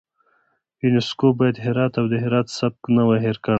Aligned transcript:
یونسکو 0.83 1.27
باید 1.39 1.57
هرات 1.65 1.93
او 1.99 2.05
د 2.13 2.15
هرات 2.25 2.47
سبک 2.59 2.81
نه 2.95 3.03
وای 3.07 3.19
هیر 3.25 3.37
کړی. 3.43 3.49